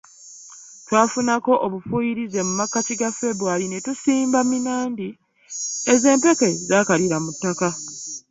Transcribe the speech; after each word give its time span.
Twafunako 0.85 1.53
obufuuyirize 1.65 2.39
mu 2.47 2.53
makkati 2.59 2.93
ga 2.99 3.09
February 3.19 3.65
ne 3.69 3.79
tusimba 3.85 4.39
ku 4.43 4.47
minnandi, 4.49 5.07
ezo 5.91 6.05
empeke 6.15 6.49
zaakalira 6.69 7.17
mu 7.23 7.31
ttaka. 7.35 7.69